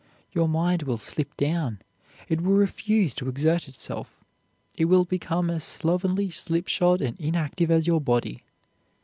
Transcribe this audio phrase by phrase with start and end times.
[0.31, 1.77] Your mind will slip down;
[2.27, 4.15] it will refuse to exert itself;
[4.75, 8.41] it will become as slovenly, slipshod, and inactive as your body.